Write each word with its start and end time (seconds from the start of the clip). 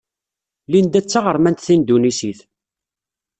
Linda 0.71 0.99
d 1.03 1.05
taɣermant 1.07 1.63
tindunisit. 1.65 2.39